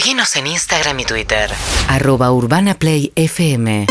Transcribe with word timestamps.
Seguinos 0.00 0.34
en 0.36 0.46
Instagram 0.46 0.98
y 1.00 1.04
Twitter. 1.04 1.50
Arroba 1.86 2.32
Urbana 2.32 2.72
Play 2.72 3.12
FM. 3.16 3.84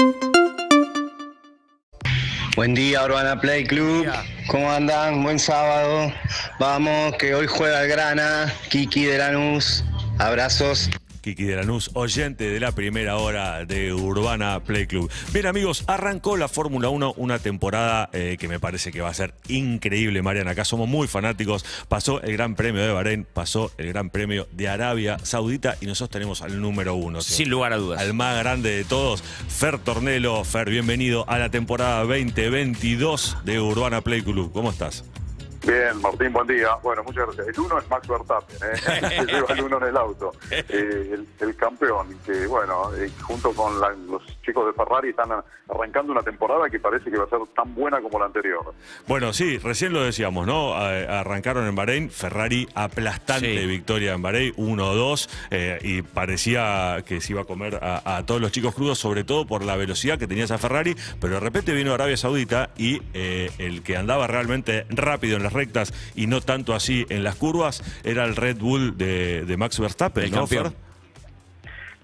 Buen 2.56 2.74
día, 2.74 3.06
Urbana 3.06 3.40
Play 3.40 3.64
Club. 3.66 4.08
¿Cómo 4.48 4.72
andan? 4.72 5.22
Buen 5.22 5.38
sábado. 5.38 6.12
Vamos, 6.60 7.16
que 7.18 7.36
hoy 7.36 7.46
juega 7.46 7.84
el 7.84 7.90
Grana, 7.90 8.52
Kiki 8.70 9.06
de 9.06 9.20
Lanús. 9.20 9.84
Abrazos. 10.18 10.90
Kiki 11.22 11.44
de 11.44 11.56
Lanús, 11.56 11.92
oyente 11.94 12.50
de 12.50 12.60
la 12.60 12.72
primera 12.72 13.18
hora 13.18 13.66
de 13.66 13.94
Urbana 13.94 14.60
Play 14.62 14.88
Club. 14.88 15.12
Bien 15.34 15.46
amigos, 15.46 15.84
arrancó 15.88 16.38
la 16.38 16.48
Fórmula 16.48 16.90
1, 16.90 17.14
una 17.18 17.40
temporada 17.40 18.10
eh, 18.14 18.38
que 18.40 18.48
me 18.48 18.60
parece 18.60 18.92
que 18.92 19.02
va 19.02 19.10
a 19.10 19.14
ser 19.14 19.34
increíble, 19.48 20.22
Mariana. 20.22 20.52
Acá 20.52 20.66
somos 20.66 20.88
muy 20.88 21.08
fanáticos. 21.08 21.66
Pasó 21.88 22.22
el 22.22 22.34
Gran 22.34 22.56
Premio 22.56 22.82
de 22.82 22.92
Bahrein, 22.92 23.26
pasó 23.32 23.72
el 23.78 23.88
Gran 23.88 24.10
Premio 24.10 24.48
de 24.52 24.70
Arabia 24.70 25.18
Saudita 25.24 25.78
y 25.82 25.86
nosotros 25.86 26.12
tenemos 26.12 26.42
al 26.42 26.62
número 26.62 26.96
uno. 26.96 27.22
Sin 27.22 27.50
lugar 27.50 27.74
a 27.74 27.78
dudas. 27.78 28.02
Al 28.02 28.14
más 28.14 28.38
grande 28.40 28.72
de 28.72 28.84
todos, 28.84 29.24
Fer 29.48 29.80
Tornelo. 29.80 30.44
Fer, 30.44 30.70
bienvenido 30.70 31.30
a 31.30 31.38
la 31.38 31.50
temporada 31.50 32.04
2022 32.04 33.38
de 33.44 33.60
Urbana 33.60 34.02
Play 34.02 34.22
Club. 34.22 34.52
¿Cómo 34.52 34.72
estás? 34.72 35.04
Bien, 35.70 36.02
Martín, 36.02 36.34
buen 36.34 36.48
día. 36.48 36.74
Bueno, 36.82 37.04
muchas 37.04 37.26
gracias. 37.28 37.48
El 37.50 37.60
uno 37.60 37.78
es 37.78 37.88
Max 37.90 38.08
Verstappen, 38.08 38.58
¿eh? 38.58 39.10
que 39.28 39.32
lleva 39.32 39.54
el 39.54 39.62
uno 39.62 39.78
en 39.78 39.84
el 39.84 39.98
auto. 39.98 40.32
Eh, 40.50 40.66
el, 41.14 41.28
el 41.40 41.56
campeón, 41.56 42.18
que 42.26 42.48
bueno, 42.48 42.92
eh, 42.96 43.12
junto 43.22 43.54
con 43.54 43.80
la- 43.80 43.92
los 43.92 44.24
chicos 44.50 44.66
de 44.66 44.74
Ferrari 44.74 45.10
están 45.10 45.30
arrancando 45.70 46.12
una 46.12 46.22
temporada 46.24 46.70
que 46.70 46.80
parece 46.80 47.10
que 47.12 47.18
va 47.18 47.26
a 47.26 47.30
ser 47.30 47.40
tan 47.56 47.74
buena 47.76 48.02
como 48.02 48.20
la 48.20 48.26
anterior. 48.26 48.74
Bueno, 49.08 49.32
sí, 49.34 49.58
recién 49.60 49.94
lo 49.94 50.02
decíamos, 50.04 50.46
¿no? 50.48 50.74
Arrancaron 50.74 51.68
en 51.68 51.76
Bahrein, 51.76 52.10
Ferrari 52.10 52.68
aplastante 52.76 53.60
Sí. 53.60 53.66
victoria 53.68 54.14
en 54.14 54.22
Bahrein, 54.22 54.54
1-2, 54.58 55.30
eh, 55.52 55.80
y 55.84 56.02
parecía 56.02 57.04
que 57.06 57.22
se 57.22 57.34
iba 57.34 57.42
a 57.42 57.46
comer 57.46 57.80
a, 57.82 58.18
a 58.18 58.26
todos 58.26 58.42
los 58.42 58.52
chicos 58.52 58.74
crudos, 58.76 58.98
sobre 59.00 59.24
todo 59.24 59.46
por 59.46 59.64
la 59.64 59.76
velocidad 59.76 60.18
que 60.18 60.28
tenía 60.28 60.46
esa 60.46 60.58
Ferrari, 60.58 60.96
pero 61.22 61.36
de 61.36 61.40
repente 61.40 61.74
vino 61.74 61.94
Arabia 61.94 62.18
Saudita 62.18 62.70
y 62.78 63.02
eh, 63.14 63.52
el 63.58 63.84
que 63.84 63.98
andaba 63.98 64.28
realmente 64.28 64.86
rápido 64.90 65.38
en 65.38 65.44
las 65.44 65.54
rectas 65.54 65.94
y 66.16 66.28
no 66.28 66.42
tanto 66.42 66.74
así 66.74 67.06
en 67.10 67.24
las 67.24 67.36
curvas 67.36 67.84
era 68.04 68.26
el 68.26 68.36
Red 68.36 68.58
Bull 68.58 68.98
de, 68.98 69.46
de 69.46 69.58
Max 69.58 69.80
Verstappen, 69.80 70.24
El 70.26 70.32
¿no, 70.32 70.38
campeón. 70.40 70.64
Fer? 70.72 70.89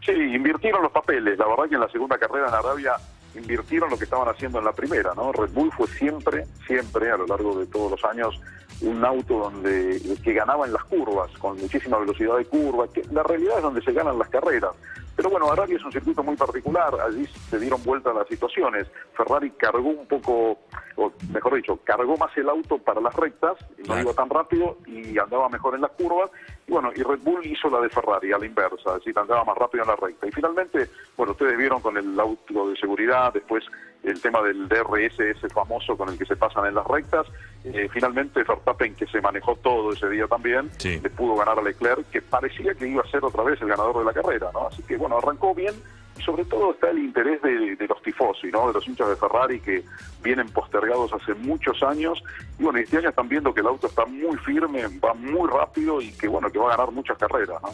Sí, 0.05 0.11
invirtieron 0.11 0.83
los 0.83 0.91
papeles. 0.91 1.37
La 1.37 1.47
verdad 1.47 1.67
que 1.67 1.75
en 1.75 1.81
la 1.81 1.89
segunda 1.89 2.17
carrera 2.17 2.47
en 2.49 2.53
Arabia 2.53 2.93
invirtieron 3.35 3.89
lo 3.89 3.97
que 3.97 4.05
estaban 4.05 4.27
haciendo 4.29 4.59
en 4.59 4.65
la 4.65 4.71
primera, 4.71 5.13
¿no? 5.15 5.31
Red 5.31 5.51
Bull 5.51 5.71
fue 5.71 5.87
siempre, 5.87 6.45
siempre, 6.65 7.11
a 7.11 7.17
lo 7.17 7.25
largo 7.25 7.59
de 7.59 7.65
todos 7.65 7.91
los 7.91 8.05
años, 8.05 8.39
un 8.81 9.03
auto 9.03 9.39
donde 9.39 10.01
que 10.23 10.33
ganaba 10.33 10.65
en 10.65 10.73
las 10.73 10.83
curvas, 10.85 11.31
con 11.39 11.59
muchísima 11.59 11.97
velocidad 11.97 12.37
de 12.37 12.45
curva, 12.45 12.87
que 12.87 13.03
la 13.11 13.23
realidad 13.23 13.57
es 13.57 13.63
donde 13.63 13.81
se 13.81 13.91
ganan 13.91 14.19
las 14.19 14.29
carreras. 14.29 14.71
Pero 15.16 15.30
bueno, 15.30 15.49
Arabia 15.49 15.77
es 15.77 15.83
un 15.83 15.91
circuito 15.91 16.23
muy 16.23 16.35
particular, 16.35 16.94
allí 16.99 17.25
se 17.49 17.58
dieron 17.59 17.81
vuelta 17.83 18.13
las 18.13 18.27
situaciones. 18.27 18.88
Ferrari 19.13 19.49
cargó 19.52 19.89
un 19.89 20.05
poco, 20.07 20.59
o 20.97 21.11
mejor 21.31 21.55
dicho, 21.55 21.80
cargó 21.83 22.17
más 22.17 22.35
el 22.38 22.49
auto 22.49 22.77
para 22.77 22.99
las 22.99 23.16
rectas, 23.16 23.57
no 23.88 23.99
iba 23.99 24.13
tan 24.13 24.30
rápido 24.30 24.77
y 24.85 25.17
andaba 25.17 25.47
mejor 25.47 25.75
en 25.75 25.81
las 25.81 25.91
curvas. 25.91 26.30
Y 26.67 26.72
bueno, 26.72 26.91
y 26.94 27.02
Red 27.02 27.19
Bull 27.19 27.45
hizo 27.45 27.69
la 27.69 27.80
de 27.80 27.89
Ferrari 27.89 28.33
a 28.33 28.38
la 28.38 28.45
inversa, 28.45 28.89
es 28.89 28.95
decir, 28.95 29.17
andaba 29.17 29.45
más 29.45 29.57
rápido 29.57 29.83
en 29.83 29.89
la 29.89 29.95
recta. 29.95 30.27
Y 30.27 30.31
finalmente, 30.31 30.89
bueno, 31.16 31.31
ustedes 31.31 31.57
vieron 31.57 31.81
con 31.81 31.95
el 31.97 32.19
auto 32.19 32.69
de 32.69 32.75
seguridad, 32.75 33.31
después 33.31 33.63
el 34.05 34.21
tema 34.21 34.41
del 34.41 34.67
DRS, 34.67 35.19
ese 35.19 35.49
famoso 35.49 35.97
con 35.97 36.09
el 36.09 36.17
que 36.17 36.25
se 36.25 36.35
pasan 36.35 36.65
en 36.67 36.75
las 36.75 36.85
rectas. 36.87 37.25
eh, 37.67 37.89
finalmente, 37.91 38.43
Verstappen, 38.43 38.93
que 38.93 39.07
se 39.07 39.19
manejó 39.21 39.55
todo 39.55 39.91
ese 39.91 40.07
día 40.09 40.27
también, 40.27 40.69
Sí. 40.77 40.99
le 41.01 41.09
pudo 41.09 41.35
ganar 41.35 41.57
a 41.57 41.63
Leclerc, 41.63 42.07
que 42.11 42.21
parecía 42.21 42.75
que 42.75 42.87
iba 42.87 43.01
a 43.01 43.07
ser 43.09 43.25
otra 43.25 43.41
vez 43.43 43.59
el 43.59 43.67
ganador 43.69 43.97
de 43.97 44.05
la 44.05 44.13
carrera, 44.13 44.51
¿no? 44.53 44.67
Así 44.67 44.83
que 44.83 44.97
bueno, 44.97 45.17
arrancó 45.17 45.55
bien. 45.55 45.73
Y 46.17 46.21
sobre 46.21 46.45
todo 46.45 46.71
está 46.71 46.91
el 46.91 46.99
interés 46.99 47.41
de, 47.41 47.75
de 47.75 47.87
los 47.87 48.01
tifosi, 48.03 48.47
¿no? 48.51 48.67
De 48.67 48.73
los 48.73 48.87
hinchas 48.87 49.09
de 49.09 49.15
Ferrari 49.17 49.59
que 49.59 49.83
vienen 50.23 50.47
postergados 50.49 51.11
hace 51.11 51.33
muchos 51.33 51.81
años. 51.83 52.23
Y 52.59 52.63
bueno, 52.63 52.77
este 52.79 52.97
año 52.99 53.09
están 53.09 53.27
viendo 53.27 53.51
que 53.53 53.61
el 53.61 53.67
auto 53.67 53.88
está 53.88 54.05
muy 54.05 54.38
firme, 54.38 54.83
va 55.03 55.13
muy 55.15 55.49
rápido 55.49 55.99
y 56.01 56.11
que 56.13 56.27
bueno, 56.27 56.49
que 56.51 56.59
va 56.59 56.67
a 56.71 56.77
ganar 56.77 56.91
muchas 56.94 57.17
carreras, 57.17 57.59
¿no? 57.63 57.69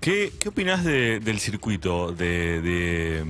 ¿Qué, 0.00 0.32
qué 0.40 0.48
opinás 0.48 0.84
de- 0.84 1.20
del 1.20 1.38
circuito 1.40 2.12
de, 2.12 2.60
de, 2.62 3.24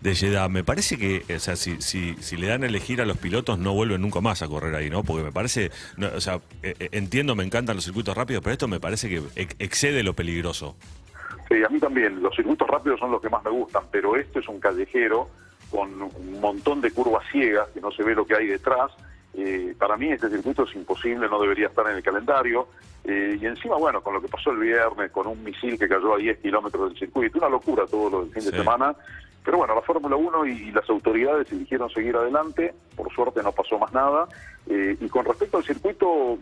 de 0.00 0.14
Jeddah? 0.14 0.48
Me 0.48 0.62
parece 0.64 0.96
que, 0.96 1.24
o 1.34 1.38
sea, 1.40 1.56
si, 1.56 1.80
si, 1.82 2.14
si 2.20 2.36
le 2.36 2.46
dan 2.46 2.62
a 2.62 2.66
elegir 2.66 3.00
a 3.00 3.04
los 3.04 3.18
pilotos, 3.18 3.58
no 3.58 3.74
vuelven 3.74 4.00
nunca 4.00 4.20
más 4.20 4.40
a 4.42 4.48
correr 4.48 4.74
ahí, 4.74 4.90
¿no? 4.90 5.02
Porque 5.02 5.24
me 5.24 5.32
parece, 5.32 5.70
o 6.14 6.20
sea, 6.20 6.40
eh, 6.62 6.74
eh, 6.78 6.88
entiendo, 6.92 7.34
me 7.34 7.44
encantan 7.44 7.74
los 7.76 7.84
circuitos 7.84 8.16
rápidos, 8.16 8.42
pero 8.42 8.52
esto 8.52 8.68
me 8.68 8.78
parece 8.80 9.08
que 9.08 9.22
ex- 9.36 9.56
excede 9.58 10.02
lo 10.04 10.14
peligroso. 10.14 10.76
Sí, 11.48 11.56
a 11.62 11.68
mí 11.68 11.78
también. 11.80 12.22
Los 12.22 12.34
circuitos 12.36 12.66
rápidos 12.68 13.00
son 13.00 13.10
los 13.10 13.20
que 13.20 13.28
más 13.28 13.42
me 13.44 13.50
gustan, 13.50 13.82
pero 13.90 14.16
este 14.16 14.38
es 14.38 14.48
un 14.48 14.60
callejero 14.60 15.28
con 15.70 16.00
un 16.00 16.40
montón 16.40 16.80
de 16.80 16.90
curvas 16.92 17.24
ciegas 17.32 17.68
que 17.74 17.80
no 17.80 17.90
se 17.90 18.02
ve 18.04 18.14
lo 18.14 18.24
que 18.24 18.34
hay 18.36 18.46
detrás. 18.46 18.92
Eh, 19.36 19.74
para 19.78 19.96
mí 19.96 20.10
este 20.12 20.28
circuito 20.30 20.62
es 20.64 20.74
imposible, 20.76 21.28
no 21.28 21.40
debería 21.40 21.66
estar 21.68 21.88
en 21.88 21.96
el 21.96 22.02
calendario. 22.02 22.68
Eh, 23.04 23.36
y 23.40 23.46
encima, 23.46 23.76
bueno, 23.76 24.00
con 24.02 24.14
lo 24.14 24.20
que 24.22 24.28
pasó 24.28 24.50
el 24.52 24.58
viernes, 24.58 25.10
con 25.10 25.26
un 25.26 25.42
misil 25.42 25.78
que 25.78 25.88
cayó 25.88 26.14
a 26.14 26.18
10 26.18 26.38
kilómetros 26.38 26.90
del 26.90 26.98
circuito, 26.98 27.38
una 27.38 27.48
locura 27.48 27.84
todo 27.86 28.08
lo 28.10 28.20
del 28.24 28.32
fin 28.32 28.42
Sí. 28.42 28.50
de 28.50 28.58
semana. 28.58 28.94
Pero 29.44 29.58
bueno, 29.58 29.74
la 29.74 29.82
Fórmula 29.82 30.16
1 30.16 30.46
y 30.46 30.70
las 30.70 30.88
autoridades 30.88 31.50
eligieron 31.52 31.90
seguir 31.90 32.16
adelante, 32.16 32.72
por 32.96 33.12
suerte 33.12 33.42
no 33.42 33.52
pasó 33.52 33.78
más 33.78 33.92
nada. 33.92 34.26
Eh, 34.68 34.96
y 34.98 35.08
con 35.08 35.24
respecto 35.26 35.58
al 35.58 35.64
circuito, 35.64 36.38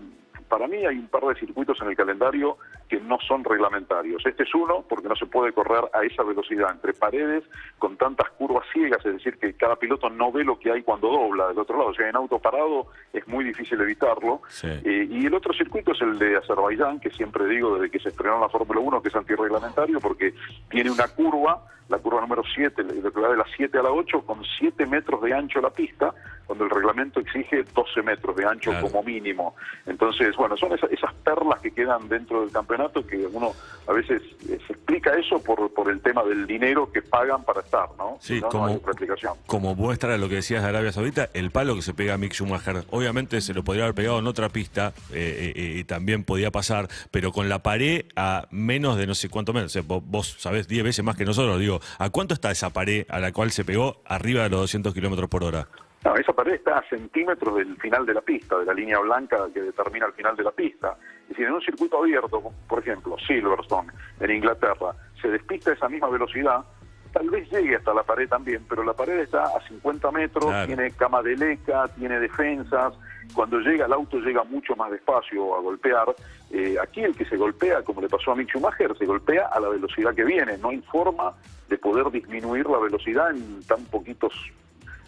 para 0.49 0.69
mí 0.69 0.77
hay 0.87 0.99
un 0.99 1.09
par 1.09 1.23
de 1.25 1.35
circuitos 1.35 1.81
en 1.83 1.89
el 1.89 1.97
calendario 1.97 2.59
que 2.93 3.01
no 3.01 3.17
son 3.27 3.43
reglamentarios. 3.43 4.23
Este 4.27 4.43
es 4.43 4.55
uno 4.55 4.85
porque 4.87 5.09
no 5.09 5.17
se 5.17 5.25
puede 5.25 5.51
correr 5.55 5.83
a 5.95 6.05
esa 6.05 6.23
velocidad 6.25 6.71
entre 6.73 6.93
paredes 6.93 7.43
con 7.79 7.97
tantas 7.97 8.29
curvas 8.33 8.67
ciegas, 8.71 8.99
es 9.07 9.15
decir, 9.15 9.39
que 9.39 9.55
cada 9.55 9.77
piloto 9.77 10.11
no 10.11 10.31
ve 10.31 10.45
lo 10.45 10.59
que 10.59 10.71
hay 10.71 10.83
cuando 10.83 11.09
dobla 11.09 11.49
del 11.49 11.59
otro 11.59 11.79
lado. 11.79 11.89
O 11.89 11.95
sea, 11.95 12.07
en 12.11 12.17
auto 12.17 12.39
parado 12.39 12.89
es 13.15 13.27
muy 13.27 13.45
difícil 13.45 13.81
evitarlo. 13.81 14.43
Sí. 14.49 14.69
Eh, 14.85 15.07
y 15.11 15.25
el 15.25 15.33
otro 15.33 15.55
circuito 15.55 15.93
es 15.93 16.03
el 16.03 16.19
de 16.19 16.37
Azerbaiyán, 16.37 17.01
que 17.01 17.09
siempre 17.09 17.47
digo 17.47 17.77
desde 17.79 17.91
que 17.91 17.99
se 17.99 18.11
estrenó 18.11 18.39
la 18.41 18.51
Fórmula 18.51 18.81
1 18.81 19.01
que 19.01 19.09
es 19.09 19.17
antirreglamentario 19.17 19.99
porque 19.99 20.35
tiene 20.69 20.91
una 20.91 21.09
curva, 21.09 21.65
la 21.89 21.97
curva 21.99 22.21
número 22.21 22.43
7, 22.55 22.85
lo 23.03 23.11
que 23.11 23.21
va 23.21 23.31
de 23.31 23.37
la 23.39 23.47
7 23.57 23.79
a 23.79 23.83
la 23.85 23.91
8, 23.91 24.21
con 24.27 24.43
7 24.59 24.85
metros 24.87 25.23
de 25.23 25.33
ancho 25.33 25.61
la 25.63 25.71
pista, 25.71 26.13
cuando 26.47 26.65
el 26.65 26.71
reglamento 26.71 27.21
exige 27.21 27.63
12 27.75 28.03
metros 28.03 28.35
de 28.37 28.45
ancho 28.45 28.71
Claro. 28.71 28.89
como 28.89 29.03
mínimo. 29.03 29.55
Entonces, 29.87 30.35
bueno, 30.37 30.57
son 30.57 30.73
esa- 30.73 30.87
esas 30.89 31.15
perlas 31.15 31.61
que 31.61 31.71
quedan 31.71 32.09
dentro 32.09 32.41
del 32.43 32.51
campeonato 32.53 32.82
que 32.91 33.27
uno 33.27 33.53
a 33.87 33.93
veces 33.93 34.23
eh, 34.49 34.59
se 34.67 34.73
explica 34.73 35.13
eso 35.15 35.41
por, 35.41 35.73
por 35.73 35.91
el 35.91 36.01
tema 36.01 36.23
del 36.23 36.47
dinero 36.47 36.91
que 36.93 37.03
pagan 37.03 37.45
para 37.45 37.61
estar, 37.61 37.89
¿no? 37.99 38.17
Sí, 38.21 38.35
no, 38.41 38.47
no 38.47 38.49
como, 38.51 38.69
explicación. 38.69 39.35
como 39.47 39.75
muestra 39.75 40.17
lo 40.19 40.29
que 40.29 40.37
decías 40.37 40.63
de 40.63 40.69
Arabia 40.69 40.93
Saudita, 40.93 41.31
el 41.35 41.51
palo 41.51 41.75
que 41.75 41.83
se 41.83 41.95
pega 41.95 42.15
a 42.15 42.19
Mick 42.19 42.33
Schumacher, 42.33 42.85
obviamente 42.91 43.41
se 43.41 43.55
lo 43.55 43.65
podría 43.65 43.85
haber 43.85 43.95
pegado 43.95 44.19
en 44.21 44.27
otra 44.27 44.49
pista 44.51 44.93
eh, 45.13 45.53
eh, 45.57 45.75
y 45.79 45.85
también 45.85 46.25
podía 46.25 46.51
pasar, 46.51 46.89
pero 47.11 47.33
con 47.33 47.49
la 47.49 47.63
pared 47.63 48.07
a 48.15 48.47
menos 48.51 48.97
de 48.97 49.07
no 49.07 49.15
sé 49.15 49.29
cuánto 49.29 49.53
menos, 49.53 49.73
o 49.73 49.73
sea, 49.73 49.83
vos, 49.83 50.03
vos 50.07 50.37
sabés 50.39 50.69
10 50.69 50.85
veces 50.85 51.05
más 51.05 51.17
que 51.17 51.25
nosotros, 51.25 51.59
digo, 51.59 51.81
¿a 51.99 52.11
cuánto 52.11 52.35
está 52.35 52.51
esa 52.51 52.71
pared 52.71 53.07
a 53.09 53.19
la 53.19 53.33
cual 53.33 53.51
se 53.51 53.65
pegó 53.65 54.01
arriba 54.05 54.45
de 54.45 54.51
los 54.51 54.61
200 54.61 54.95
kilómetros 54.95 55.29
por 55.29 55.43
hora? 55.45 55.69
No, 56.05 56.17
esa 56.17 56.33
pared 56.33 56.55
está 56.55 56.79
a 56.79 56.89
centímetros 56.89 57.55
del 57.57 57.77
final 57.77 58.05
de 58.05 58.15
la 58.15 58.21
pista, 58.21 58.59
de 58.59 58.65
la 58.65 58.75
línea 58.75 58.99
blanca 58.99 59.39
que 59.55 59.63
determina 59.63 60.07
el 60.07 60.13
final 60.13 60.35
de 60.35 60.43
la 60.43 60.51
pista. 60.51 60.97
Es 61.23 61.29
decir, 61.29 61.47
en 61.47 61.53
un 61.53 61.61
circuito 61.61 61.99
abierto, 61.99 62.43
por 62.69 62.79
ejemplo, 62.81 63.17
Silverstone, 63.25 63.93
en 64.19 64.31
Inglaterra, 64.33 64.95
se 65.21 65.29
despista 65.29 65.71
a 65.71 65.75
esa 65.75 65.89
misma 65.89 66.09
velocidad, 66.09 66.65
tal 67.13 67.31
vez 67.31 67.49
llegue 67.53 67.77
hasta 67.77 67.95
la 67.95 68.03
pared 68.03 68.29
también, 68.29 68.65
pero 68.69 68.83
la 68.83 68.95
pared 68.95 69.19
está 69.21 69.45
a 69.45 69.61
50 69.69 70.11
metros, 70.11 70.47
Claro. 70.47 70.67
tiene 70.67 70.91
cama 70.91 71.23
de 71.23 71.37
leca, 71.37 71.87
tiene 71.97 72.19
defensas, 72.19 72.95
cuando 73.33 73.61
llega 73.61 73.87
el 73.87 73.93
auto 73.93 74.19
llega 74.19 74.43
mucho 74.43 74.75
más 74.75 74.91
despacio 74.91 75.55
a 75.55 75.61
golpear. 75.61 76.07
Eh, 76.51 76.77
aquí 76.83 77.03
el 77.05 77.15
que 77.15 77.25
se 77.27 77.37
golpea, 77.37 77.83
como 77.83 78.01
le 78.01 78.09
pasó 78.09 78.33
a 78.33 78.35
Mick 78.35 78.49
Schumacher, 78.49 78.97
se 78.99 79.07
golpea 79.07 79.47
a 79.47 79.61
la 79.61 79.69
velocidad 79.69 80.15
que 80.15 80.25
viene, 80.25 80.59
no 80.59 80.71
hay 80.71 80.81
forma 80.83 81.33
de 81.69 81.79
poder 81.79 82.11
disminuir 82.11 82.67
la 82.67 82.79
velocidad 82.79 83.31
en 83.31 83.63
tan 83.63 83.85
poquitos 83.85 84.33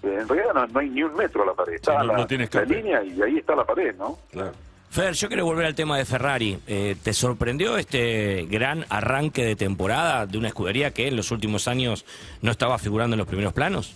en 0.06 0.28
realidad 0.28 0.54
no, 0.54 0.66
no 0.66 0.80
hay 0.80 0.88
ni 0.90 1.02
un 1.02 1.14
metro 1.14 1.42
a 1.42 1.46
la 1.46 1.54
pared. 1.54 1.74
Está 1.74 1.94
no- 1.98 2.04
la, 2.12 2.18
no 2.18 2.26
la 2.52 2.62
línea 2.64 3.02
y 3.02 3.20
ahí 3.22 3.38
está 3.38 3.54
la 3.56 3.64
pared, 3.64 3.94
¿no? 3.96 4.18
Claro. 4.30 4.52
Fer, 4.90 5.12
yo 5.14 5.26
quiero 5.26 5.44
volver 5.44 5.66
al 5.66 5.74
tema 5.74 5.98
de 5.98 6.04
Ferrari. 6.04 6.58
Eh, 6.68 6.94
¿Te 7.02 7.12
sorprendió 7.12 7.76
este 7.76 8.46
gran 8.48 8.84
arranque 8.88 9.44
de 9.44 9.56
temporada 9.56 10.24
de 10.26 10.38
una 10.38 10.46
escudería 10.48 10.92
que 10.92 11.08
en 11.08 11.16
los 11.16 11.32
últimos 11.32 11.66
años 11.66 12.04
no 12.42 12.52
estaba 12.52 12.78
figurando 12.78 13.14
en 13.14 13.18
los 13.18 13.26
primeros 13.26 13.52
planos? 13.52 13.92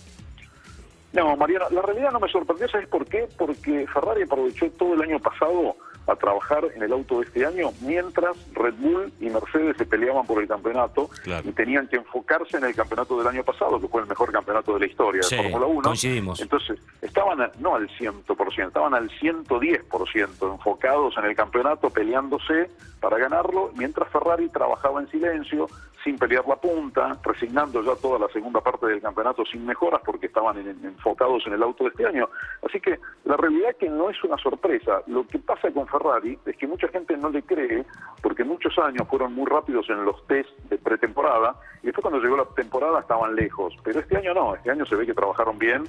No, 1.13 1.35
Mariano, 1.37 1.65
la 1.71 1.81
realidad 1.81 2.11
no 2.11 2.19
me 2.19 2.27
sorprendió, 2.29 2.67
¿sabes 2.69 2.87
por 2.87 3.05
qué? 3.05 3.27
Porque 3.37 3.87
Ferrari 3.91 4.23
aprovechó 4.23 4.69
todo 4.71 4.93
el 4.93 5.01
año 5.01 5.19
pasado 5.19 5.75
a 6.11 6.15
trabajar 6.15 6.65
en 6.75 6.81
el 6.83 6.91
auto 6.91 7.19
de 7.19 7.25
este 7.25 7.45
año 7.45 7.69
mientras 7.81 8.35
Red 8.53 8.73
Bull 8.79 9.11
y 9.19 9.29
Mercedes 9.29 9.77
se 9.77 9.85
peleaban 9.85 10.25
por 10.25 10.41
el 10.41 10.47
campeonato 10.47 11.09
Claro. 11.23 11.47
y 11.47 11.51
tenían 11.51 11.87
que 11.87 11.97
enfocarse 11.97 12.57
en 12.57 12.65
el 12.65 12.75
campeonato 12.75 13.17
del 13.17 13.27
año 13.27 13.43
pasado, 13.43 13.79
que 13.79 13.87
fue 13.87 14.01
el 14.01 14.07
mejor 14.07 14.31
campeonato 14.31 14.73
de 14.73 14.79
la 14.81 14.85
historia 14.87 15.23
Sí, 15.23 15.35
de 15.35 15.43
Fórmula 15.43 15.65
1. 15.67 15.81
coincidimos. 15.83 16.39
Entonces, 16.41 16.79
estaban 17.01 17.41
a- 17.41 17.51
no 17.59 17.75
al 17.75 17.87
100%, 17.97 18.67
estaban 18.67 18.93
al 18.93 19.09
110% 19.19 20.51
enfocados 20.53 21.15
en 21.17 21.25
el 21.25 21.35
campeonato, 21.35 21.89
peleándose 21.89 22.69
para 22.99 23.17
ganarlo, 23.17 23.71
mientras 23.75 24.09
Ferrari 24.09 24.49
trabajaba 24.49 25.01
en 25.01 25.09
silencio, 25.09 25.67
sin 26.03 26.17
pelear 26.17 26.47
la 26.47 26.55
punta, 26.55 27.17
resignando 27.23 27.81
ya 27.83 27.95
toda 27.95 28.19
la 28.19 28.27
segunda 28.29 28.61
parte 28.61 28.85
del 28.87 29.01
campeonato 29.01 29.43
sin 29.45 29.65
mejoras 29.65 30.01
porque 30.05 30.27
estaban 30.27 30.57
en- 30.57 30.69
en- 30.69 30.85
enfocados 30.85 31.45
en 31.47 31.53
el 31.53 31.63
auto 31.63 31.83
de 31.83 31.89
este 31.89 32.05
año. 32.05 32.29
Así 32.65 32.79
que 32.79 32.99
la 33.25 33.35
realidad 33.35 33.71
es 33.71 33.75
que 33.77 33.89
no 33.89 34.09
es 34.09 34.23
una 34.23 34.37
sorpresa. 34.37 35.01
Lo 35.07 35.27
que 35.27 35.39
pasa 35.39 35.71
con 35.71 35.87
Ferrari 35.87 36.39
es 36.45 36.55
que 36.55 36.67
mucha 36.67 36.87
gente 36.87 37.17
no 37.17 37.29
le 37.29 37.41
cree 37.43 37.85
porque 38.21 38.43
muchos 38.43 38.77
años 38.79 39.07
fueron 39.09 39.33
muy 39.33 39.45
rápidos 39.45 39.89
en 39.89 40.05
los 40.05 40.25
test 40.27 40.49
de 40.69 40.77
pretemporada 40.77 41.55
y 41.83 41.87
después 41.87 42.01
cuando 42.03 42.19
llegó 42.21 42.37
la 42.37 42.45
temporada 42.45 42.99
estaban 43.01 43.35
lejos. 43.35 43.75
Pero 43.83 43.99
este 43.99 44.17
año 44.17 44.33
no, 44.33 44.55
este 44.55 44.71
año 44.71 44.85
se 44.85 44.95
ve 44.95 45.05
que 45.05 45.13
trabajaron 45.13 45.57
bien, 45.59 45.83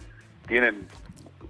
tienen 0.48 0.86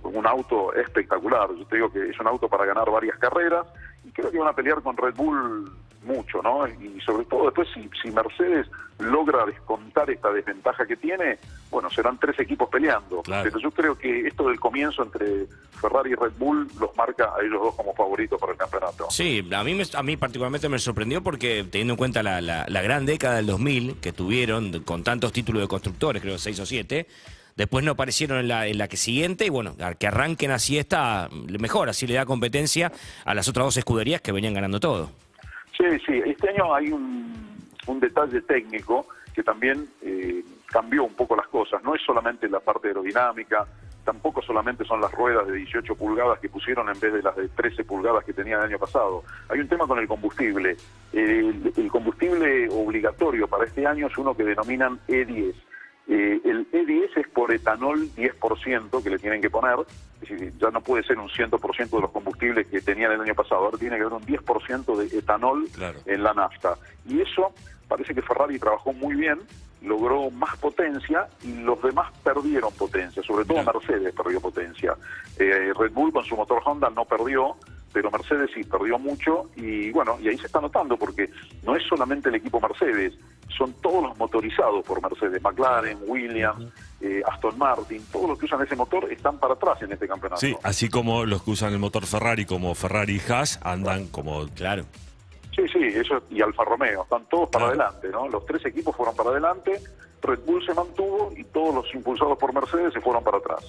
un 0.02 0.26
auto 0.26 0.72
espectacular. 0.74 1.48
Yo 1.54 1.66
te 1.66 1.76
digo 1.76 1.90
que 1.92 2.10
es 2.10 2.18
un 2.20 2.26
auto 2.26 2.48
para 2.48 2.64
ganar 2.64 2.90
varias 2.90 3.18
carreras 3.18 3.66
y 4.04 4.10
creo 4.12 4.30
que 4.30 4.38
van 4.38 4.48
a 4.48 4.52
pelear 4.54 4.82
con 4.82 4.96
Red 4.96 5.14
Bull 5.14 5.70
mucho, 6.02 6.40
¿no? 6.42 6.66
Y 6.66 7.00
sobre 7.00 7.24
todo 7.26 7.44
después 7.46 7.68
si, 7.74 7.88
si 8.02 8.10
Mercedes 8.10 8.66
logra 8.98 9.44
descontar 9.46 10.10
esta 10.10 10.30
desventaja 10.32 10.86
que 10.86 10.96
tiene, 10.96 11.38
bueno, 11.70 11.88
serán 11.90 12.18
tres 12.18 12.38
equipos 12.38 12.68
peleando. 12.70 13.22
Claro. 13.22 13.44
Pero 13.44 13.58
yo 13.58 13.70
creo 13.70 13.96
que 13.98 14.26
esto 14.26 14.48
del 14.48 14.58
comienzo 14.60 15.02
entre 15.02 15.46
Ferrari 15.80 16.12
y 16.12 16.14
Red 16.14 16.32
Bull 16.38 16.68
los 16.78 16.94
marca 16.96 17.32
a 17.36 17.42
ellos 17.44 17.60
dos 17.62 17.74
como 17.74 17.94
favoritos 17.94 18.38
para 18.40 18.52
el 18.52 18.58
campeonato. 18.58 19.06
Sí, 19.10 19.46
a 19.54 19.64
mí, 19.64 19.74
me- 19.74 19.84
a 19.94 20.02
mí 20.02 20.16
particularmente 20.16 20.68
me 20.68 20.78
sorprendió 20.78 21.22
porque 21.22 21.64
teniendo 21.70 21.94
en 21.94 21.98
cuenta 21.98 22.22
la, 22.22 22.40
la- 22.40 22.66
la 22.68 22.82
gran 22.82 23.06
década 23.06 23.36
del 23.36 23.46
2000 23.46 23.96
que 24.00 24.12
tuvieron 24.12 24.80
con 24.84 25.02
tantos 25.04 25.32
títulos 25.32 25.62
de 25.62 25.68
constructores, 25.68 26.20
creo 26.20 26.36
seis 26.38 26.58
o 26.60 26.66
siete, 26.66 27.06
después 27.56 27.84
no 27.84 27.92
aparecieron 27.92 28.38
en 28.38 28.48
la, 28.48 28.66
en 28.66 28.76
la 28.78 28.88
que 28.88 28.96
siguiente 28.98 29.46
y 29.46 29.48
bueno, 29.48 29.74
que 29.98 30.06
arranquen 30.06 30.50
así 30.50 30.78
esta, 30.78 31.28
mejor, 31.58 31.88
así 31.88 32.06
le 32.06 32.14
da 32.14 32.26
competencia 32.26 32.92
a 33.24 33.34
las 33.34 33.48
otras 33.48 33.66
dos 33.66 33.76
escuderías 33.78 34.20
que 34.20 34.32
venían 34.32 34.52
ganando 34.54 34.78
todo. 34.80 35.10
Sí, 35.80 35.98
sí, 36.06 36.22
este 36.26 36.50
año 36.50 36.74
hay 36.74 36.92
un, 36.92 37.30
detalle 38.00 38.40
técnico 38.42 39.06
que 39.34 39.42
también 39.42 39.88
eh, 40.02 40.44
cambió 40.66 41.04
un 41.04 41.14
poco 41.14 41.34
las 41.34 41.48
cosas. 41.48 41.82
No 41.82 41.94
es 41.94 42.02
solamente 42.02 42.48
la 42.48 42.60
parte 42.60 42.88
aerodinámica, 42.88 43.66
tampoco 44.04 44.42
solamente 44.42 44.84
son 44.84 45.00
las 45.00 45.10
ruedas 45.12 45.46
de 45.46 45.54
18 45.54 45.94
pulgadas 45.94 46.38
que 46.38 46.48
pusieron 46.48 46.88
en 46.88 47.00
vez 47.00 47.12
de 47.12 47.22
las 47.22 47.34
de 47.34 47.48
13 47.48 47.84
pulgadas 47.84 48.24
que 48.24 48.32
tenía 48.32 48.56
el 48.58 48.64
año 48.64 48.78
pasado. 48.78 49.24
Hay 49.48 49.60
un 49.60 49.68
tema 49.68 49.86
con 49.86 49.98
el 49.98 50.06
combustible. 50.06 50.76
El 51.12 51.88
combustible 51.90 52.68
obligatorio 52.70 53.48
para 53.48 53.64
este 53.64 53.86
año 53.86 54.06
es 54.06 54.18
uno 54.18 54.36
que 54.36 54.44
denominan 54.44 55.00
E10. 55.08 55.54
Eh, 56.12 56.40
el 56.44 56.68
E10 56.72 57.16
es 57.18 57.28
por 57.28 57.54
etanol 57.54 58.08
10% 58.16 59.00
que 59.02 59.10
le 59.10 59.18
tienen 59.20 59.40
que 59.40 59.48
poner, 59.48 59.76
es 60.20 60.28
decir, 60.28 60.52
ya 60.58 60.70
no 60.70 60.80
puede 60.80 61.04
ser 61.04 61.16
un 61.18 61.28
100% 61.28 61.88
de 61.88 62.00
los 62.00 62.10
combustibles 62.10 62.66
que 62.66 62.80
tenían 62.80 63.12
el 63.12 63.20
año 63.20 63.34
pasado, 63.36 63.64
ahora 63.66 63.78
tiene 63.78 63.94
que 63.96 64.02
haber 64.02 64.14
un 64.14 64.26
10% 64.26 64.96
de 64.96 65.18
etanol 65.18 65.68
Claro. 65.72 66.00
en 66.06 66.22
la 66.24 66.34
nafta. 66.34 66.74
Y 67.08 67.20
eso 67.20 67.52
parece 67.86 68.12
que 68.12 68.22
Ferrari 68.22 68.58
trabajó 68.58 68.92
muy 68.92 69.14
bien, 69.14 69.38
logró 69.82 70.30
más 70.32 70.56
potencia 70.56 71.28
y 71.44 71.54
los 71.62 71.80
demás 71.80 72.10
perdieron 72.24 72.72
potencia, 72.74 73.22
sobre 73.22 73.44
todo 73.44 73.62
Claro. 73.62 73.78
Mercedes 73.80 74.12
perdió 74.12 74.40
potencia. 74.40 74.96
Eh, 75.38 75.72
Red 75.78 75.92
Bull 75.92 76.12
con 76.12 76.24
su 76.24 76.34
motor 76.36 76.60
Honda 76.64 76.90
no 76.90 77.04
perdió, 77.04 77.54
pero 77.92 78.10
Mercedes 78.10 78.50
sí 78.52 78.64
perdió 78.64 78.98
mucho 78.98 79.48
y 79.56 79.90
bueno, 79.92 80.18
y 80.20 80.28
ahí 80.28 80.38
se 80.38 80.46
está 80.46 80.60
notando 80.60 80.96
porque 80.96 81.30
no 81.62 81.76
es 81.76 81.82
solamente 81.88 82.28
el 82.30 82.34
equipo 82.34 82.60
Mercedes, 82.60 83.14
son 83.60 83.74
todos 83.74 84.02
los 84.02 84.16
motorizados 84.16 84.82
por 84.86 85.02
Mercedes, 85.02 85.42
McLaren, 85.42 85.98
Williams, 86.06 86.72
eh, 87.02 87.20
Aston 87.30 87.58
Martin, 87.58 88.02
todos 88.10 88.30
los 88.30 88.38
que 88.38 88.46
usan 88.46 88.62
ese 88.62 88.74
motor 88.74 89.12
están 89.12 89.38
para 89.38 89.52
atrás 89.52 89.82
en 89.82 89.92
este 89.92 90.08
campeonato. 90.08 90.40
Sí, 90.40 90.56
así 90.62 90.88
como 90.88 91.26
los 91.26 91.42
que 91.42 91.50
usan 91.50 91.70
el 91.74 91.78
motor 91.78 92.06
Ferrari 92.06 92.46
como 92.46 92.74
Ferrari 92.74 93.20
y 93.20 93.30
Haas 93.32 93.60
andan 93.62 94.06
como 94.08 94.46
Claro. 94.54 94.84
Sí, 95.54 95.62
sí, 95.70 95.78
eso 95.84 96.22
y 96.30 96.40
Alfa 96.40 96.64
Romeo, 96.64 97.02
están 97.02 97.26
todos 97.28 97.50
para 97.50 97.66
Claro. 97.72 97.82
adelante, 97.82 98.08
¿no? 98.08 98.28
Los 98.28 98.46
tres 98.46 98.64
equipos 98.64 98.96
fueron 98.96 99.14
para 99.14 99.28
adelante, 99.30 99.78
Red 100.22 100.38
Bull 100.46 100.64
se 100.64 100.72
mantuvo 100.72 101.30
y 101.36 101.44
todos 101.44 101.74
los 101.74 101.94
impulsados 101.94 102.38
por 102.38 102.54
Mercedes 102.54 102.94
se 102.94 103.00
fueron 103.02 103.22
para 103.22 103.36
atrás. 103.38 103.60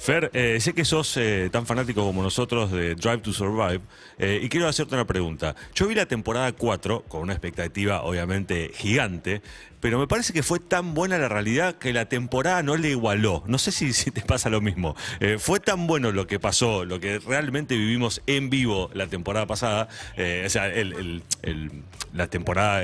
Fer, 0.00 0.30
eh, 0.32 0.58
sé 0.60 0.72
que 0.72 0.86
sos 0.86 1.14
eh, 1.18 1.50
tan 1.52 1.66
fanático 1.66 2.02
como 2.02 2.22
nosotros 2.22 2.72
de 2.72 2.94
Drive 2.94 3.18
to 3.18 3.34
Survive 3.34 3.82
eh, 4.18 4.40
y 4.42 4.48
quiero 4.48 4.66
hacerte 4.66 4.94
una 4.94 5.06
pregunta. 5.06 5.54
Yo 5.74 5.88
vi 5.88 5.94
la 5.94 6.06
temporada 6.06 6.50
4 6.52 7.02
con 7.06 7.20
una 7.20 7.34
expectativa 7.34 8.02
obviamente 8.02 8.70
gigante, 8.74 9.42
pero 9.78 9.98
me 9.98 10.06
parece 10.06 10.32
que 10.32 10.42
fue 10.42 10.58
tan 10.58 10.94
buena 10.94 11.18
la 11.18 11.28
realidad 11.28 11.76
que 11.76 11.92
la 11.92 12.06
temporada 12.06 12.62
no 12.62 12.76
le 12.78 12.90
igualó. 12.90 13.42
No 13.46 13.58
sé 13.58 13.72
si, 13.72 14.10
te 14.10 14.22
pasa 14.22 14.48
lo 14.48 14.62
mismo. 14.62 14.96
Eh, 15.20 15.36
fue 15.38 15.60
tan 15.60 15.86
bueno 15.86 16.12
lo 16.12 16.26
que 16.26 16.38
pasó, 16.40 16.86
lo 16.86 16.98
que 16.98 17.18
realmente 17.18 17.76
vivimos 17.76 18.22
en 18.26 18.48
vivo 18.48 18.90
la 18.94 19.06
temporada 19.06 19.46
pasada, 19.46 19.88
o 20.16 20.48
sea, 20.48 20.66
el- 20.68 21.22
el- 21.42 21.72
la 22.12 22.26
temporada 22.26 22.82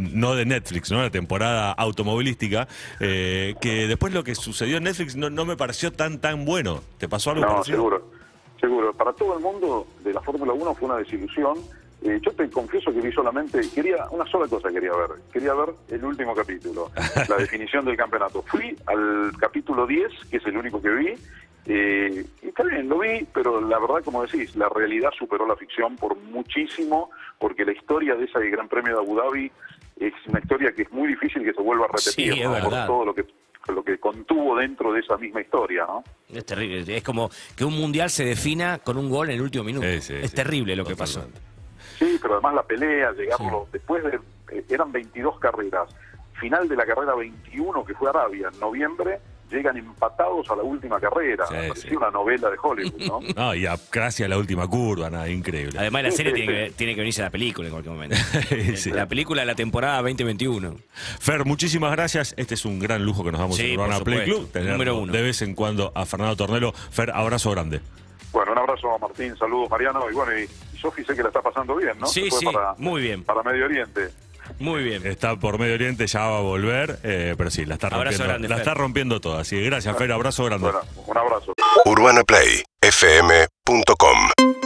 no 0.00 0.34
de 0.36 0.44
Netflix, 0.46 0.90
¿no? 0.90 1.02
La 1.02 1.10
temporada 1.10 1.72
automovilística, 1.72 2.68
que 2.98 3.86
después 3.88 4.12
lo 4.14 4.22
que 4.24 4.34
sucedió 4.34 4.76
en 4.78 4.84
Netflix 4.84 5.16
no 5.16 5.44
me 5.44 5.56
pareció 5.56 5.92
tan 5.92 6.09
tan 6.18 6.44
bueno. 6.44 6.80
¿Te 6.98 7.08
pasó 7.08 7.30
algo 7.30 7.42
No, 7.42 7.48
parecido? 7.52 7.76
seguro, 7.76 8.10
seguro. 8.60 8.92
Para 8.94 9.12
todo 9.12 9.36
el 9.36 9.40
mundo 9.42 9.86
de 10.02 10.12
la 10.12 10.20
Fórmula 10.20 10.52
1 10.52 10.74
fue 10.74 10.88
una 10.88 10.98
desilusión. 10.98 11.58
Eh, 12.02 12.18
yo 12.22 12.32
te 12.32 12.48
confieso 12.50 12.90
que 12.92 13.00
vi 13.00 13.12
solamente, 13.12 13.60
quería 13.74 14.06
una 14.10 14.24
sola 14.26 14.48
cosa 14.48 14.70
quería 14.70 14.90
ver, 14.92 15.10
quería 15.30 15.52
ver 15.52 15.68
el 15.90 16.02
último 16.02 16.34
capítulo, 16.34 16.90
la 17.28 17.36
definición 17.36 17.84
del 17.84 17.96
campeonato. 17.96 18.42
Fui 18.42 18.74
al 18.86 19.32
capítulo 19.38 19.86
10, 19.86 20.10
que 20.30 20.38
es 20.38 20.46
el 20.46 20.56
único 20.56 20.80
que 20.80 20.88
vi, 20.88 21.14
eh, 21.66 22.24
y 22.42 22.48
está 22.48 22.64
bien, 22.64 22.88
lo 22.88 22.98
vi, 23.00 23.26
pero 23.34 23.60
la 23.60 23.78
verdad, 23.78 24.02
como 24.02 24.22
decís, 24.22 24.56
la 24.56 24.70
realidad 24.70 25.10
superó 25.18 25.46
la 25.46 25.56
ficción 25.56 25.94
por 25.96 26.16
muchísimo, 26.16 27.10
porque 27.38 27.66
la 27.66 27.72
historia 27.72 28.14
de 28.14 28.24
ese 28.24 28.48
Gran 28.48 28.66
Premio 28.68 28.94
de 28.94 29.00
Abu 29.02 29.16
Dhabi 29.16 29.52
es 29.98 30.14
una 30.26 30.38
historia 30.40 30.72
que 30.72 30.82
es 30.82 30.90
muy 30.92 31.08
difícil 31.08 31.44
que 31.44 31.52
se 31.52 31.60
vuelva 31.60 31.84
a 31.84 31.88
repetir, 31.88 32.32
Sí, 32.32 32.40
es 32.40 32.48
¿no? 32.48 32.60
por 32.70 32.86
todo 32.86 33.04
lo 33.04 33.14
que 33.14 33.26
lo 33.68 33.82
que 33.84 33.98
contuvo 33.98 34.56
dentro 34.56 34.92
de 34.92 35.00
esa 35.00 35.16
misma 35.16 35.40
historia, 35.40 35.84
¿no? 35.86 36.02
Es 36.28 36.44
terrible. 36.44 36.96
Es 36.96 37.02
como 37.02 37.30
que 37.56 37.64
un 37.64 37.74
mundial 37.74 38.10
se 38.10 38.24
defina 38.24 38.78
con 38.78 38.96
un 38.96 39.10
gol 39.10 39.28
en 39.28 39.36
el 39.36 39.42
último 39.42 39.64
minuto. 39.64 39.86
Sí, 39.86 40.00
sí, 40.00 40.14
es 40.14 40.30
sí. 40.30 40.36
terrible 40.36 40.74
lo 40.74 40.84
que 40.84 40.96
pasó. 40.96 41.22
Sí, 41.98 42.18
pero 42.20 42.34
además 42.34 42.54
la 42.54 42.62
pelea, 42.62 43.12
llegarlo, 43.12 43.68
después 43.70 44.02
de, 44.04 44.18
eh, 44.52 44.64
eran 44.70 44.90
22 44.90 45.38
carreras, 45.38 45.94
final 46.40 46.66
de 46.68 46.76
la 46.76 46.86
carrera 46.86 47.14
21 47.14 47.84
que 47.84 47.94
fue 47.94 48.08
Arabia 48.08 48.50
en 48.52 48.58
noviembre, 48.58 49.20
llegan 49.50 49.76
empatados 49.76 50.48
a 50.50 50.56
la 50.56 50.62
última 50.62 51.00
carrera, 51.00 51.46
Sí, 51.46 51.54
parecía 51.54 51.90
sí. 51.90 51.96
una 51.96 52.10
novela 52.10 52.48
de 52.50 52.56
Hollywood, 52.62 53.00
¿no? 53.06 53.20
No, 53.36 53.54
y 53.54 53.66
a, 53.66 53.76
casi 53.90 54.22
a 54.22 54.28
la 54.28 54.38
última 54.38 54.66
curva, 54.68 55.10
nada, 55.10 55.28
increíble. 55.28 55.78
Además, 55.78 56.02
la 56.04 56.10
serie 56.12 56.32
sí, 56.32 56.36
tiene, 56.42 56.64
sí. 56.66 56.70
que, 56.70 56.76
tiene 56.76 56.94
que 56.94 57.00
venirse 57.00 57.22
a 57.22 57.24
la 57.26 57.30
película 57.30 57.68
en 57.68 57.72
cualquier 57.72 57.94
momento. 57.94 58.16
Sí. 58.76 58.90
La 58.92 59.06
película 59.06 59.42
de 59.42 59.46
la 59.46 59.54
temporada 59.54 59.96
2021. 60.02 60.76
Fer, 61.18 61.44
muchísimas 61.44 61.92
gracias. 61.92 62.34
Este 62.36 62.54
es 62.54 62.64
un 62.64 62.78
gran 62.78 63.04
lujo 63.04 63.24
que 63.24 63.32
nos 63.32 63.40
damos 63.40 63.56
Sí, 63.56 63.72
en 63.72 63.80
Urbana 63.80 64.00
Play. 64.00 64.24
Club. 64.24 64.50
Tener 64.52 64.72
Número 64.72 64.96
uno. 64.98 65.12
de 65.12 65.22
vez 65.22 65.42
en 65.42 65.54
cuando 65.54 65.92
a 65.94 66.06
Fernando 66.06 66.36
Tornelo. 66.36 66.72
Fer, 66.72 67.10
abrazo 67.10 67.50
grande. 67.50 67.80
Bueno, 68.32 68.52
un 68.52 68.58
abrazo 68.58 68.94
a 68.94 68.98
Martín, 68.98 69.36
saludos 69.36 69.68
Mariano, 69.70 70.08
y 70.08 70.14
bueno, 70.14 70.30
y, 70.38 70.42
y 70.44 70.78
Sofi 70.78 71.02
sé 71.04 71.16
que 71.16 71.22
la 71.22 71.28
está 71.30 71.42
pasando 71.42 71.74
bien, 71.74 71.98
¿no? 71.98 72.06
Sí, 72.06 72.30
sí, 72.30 72.44
para, 72.44 72.74
muy 72.78 73.02
bien. 73.02 73.24
Para 73.24 73.42
Medio 73.42 73.64
Oriente. 73.64 74.08
Muy 74.60 74.84
bien. 74.84 75.04
Está 75.06 75.34
por 75.36 75.58
Medio 75.58 75.74
Oriente, 75.74 76.06
ya 76.06 76.20
va 76.20 76.38
a 76.38 76.42
volver, 76.42 77.00
eh, 77.02 77.34
pero 77.36 77.50
sí, 77.50 77.64
la 77.64 77.74
está 77.74 77.88
Abrazo 77.88 78.04
rompiendo, 78.04 78.24
grande, 78.28 78.48
la 78.48 78.54
Fer. 78.56 78.62
está 78.62 78.74
rompiendo 78.74 79.20
toda. 79.20 79.40
Así 79.40 79.56
que 79.56 79.62
gracias, 79.64 79.96
Fer, 79.96 80.12
abrazo 80.12 80.44
grande. 80.44 80.70
Bueno, 80.70 80.80
un 81.06 81.16
abrazo. 81.16 81.52
UrbanaPlayFM.com 81.86 84.59